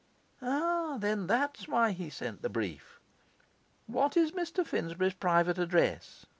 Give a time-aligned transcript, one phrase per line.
[0.41, 2.99] 'Then that is why he sent the brief!
[3.85, 6.25] What is Mr Finsbury's private address?